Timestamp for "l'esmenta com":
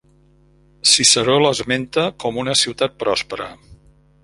1.43-2.41